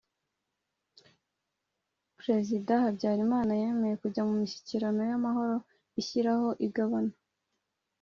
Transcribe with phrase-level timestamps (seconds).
[2.19, 5.55] perezida habyarimana yemeye kujya mu mishyikirano y'amahoro
[6.01, 7.15] ishyiraho igabana